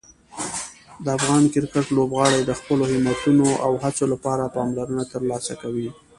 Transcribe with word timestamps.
د 1.03 1.05
افغان 1.17 1.43
کرکټ 1.53 1.85
لوبغاړي 1.97 2.41
د 2.45 2.51
خپلو 2.59 2.83
همتونو 2.91 3.45
او 3.65 3.71
هڅو 3.83 4.03
لپاره 4.13 4.53
پاملرنه 4.55 5.03
ترلاسه 5.13 5.53
کوي. 5.61 5.89